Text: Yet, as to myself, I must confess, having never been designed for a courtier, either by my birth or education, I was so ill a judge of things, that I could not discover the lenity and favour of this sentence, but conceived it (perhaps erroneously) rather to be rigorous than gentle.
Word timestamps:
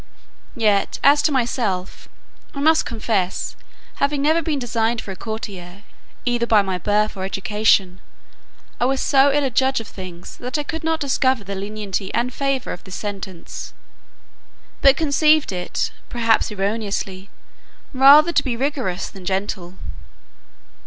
Yet, 0.55 0.97
as 1.03 1.21
to 1.21 1.31
myself, 1.31 2.09
I 2.55 2.59
must 2.59 2.87
confess, 2.87 3.55
having 3.97 4.19
never 4.23 4.41
been 4.41 4.57
designed 4.57 4.99
for 4.99 5.11
a 5.11 5.15
courtier, 5.15 5.83
either 6.25 6.47
by 6.47 6.63
my 6.63 6.79
birth 6.79 7.15
or 7.15 7.23
education, 7.23 7.99
I 8.79 8.85
was 8.85 8.99
so 8.99 9.31
ill 9.31 9.43
a 9.43 9.51
judge 9.51 9.79
of 9.79 9.87
things, 9.87 10.37
that 10.37 10.57
I 10.57 10.63
could 10.63 10.83
not 10.83 11.01
discover 11.01 11.43
the 11.43 11.53
lenity 11.53 12.11
and 12.15 12.33
favour 12.33 12.71
of 12.71 12.83
this 12.83 12.95
sentence, 12.95 13.75
but 14.81 14.97
conceived 14.97 15.51
it 15.51 15.91
(perhaps 16.09 16.51
erroneously) 16.51 17.29
rather 17.93 18.31
to 18.33 18.43
be 18.43 18.57
rigorous 18.57 19.07
than 19.07 19.23
gentle. 19.23 19.75